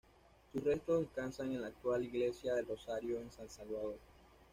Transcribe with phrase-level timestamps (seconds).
[0.51, 3.99] Sus restos descansan en la actual Iglesia del Rosario en San Salvador.